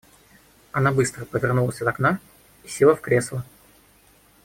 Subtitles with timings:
[0.71, 2.17] Она быстро повернулась от окна
[2.63, 3.45] и села в кресла.